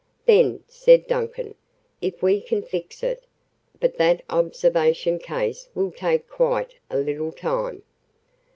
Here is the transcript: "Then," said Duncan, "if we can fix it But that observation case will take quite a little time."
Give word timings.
"Then," 0.25 0.63
said 0.67 1.05
Duncan, 1.05 1.53
"if 2.01 2.23
we 2.23 2.41
can 2.41 2.63
fix 2.63 3.03
it 3.03 3.23
But 3.79 3.97
that 3.97 4.23
observation 4.31 5.19
case 5.19 5.69
will 5.75 5.91
take 5.91 6.27
quite 6.27 6.73
a 6.89 6.97
little 6.97 7.31
time." 7.31 7.83